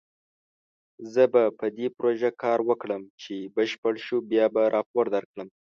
[1.13, 5.47] زه به په دې پروژه کار وکړم، چې بشپړ شو بیا به راپور درکړم